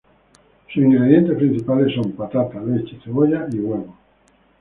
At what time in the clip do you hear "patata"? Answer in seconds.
2.13-2.59